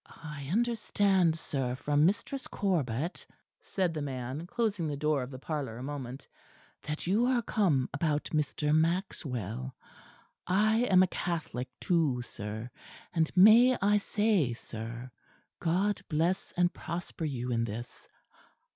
[0.07, 3.23] "I understand, sir, from Mistress Corbet,"
[3.61, 6.27] said the man, closing the door of the parlour a moment,
[6.81, 8.73] "that you are come about Mr.
[8.75, 9.75] Maxwell.
[10.47, 12.71] I am a Catholic, too, sir,
[13.13, 15.11] and may I say, sir,
[15.59, 18.07] God bless and prosper you in this.